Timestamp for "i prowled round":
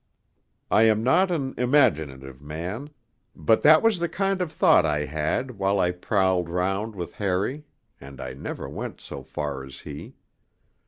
5.79-6.95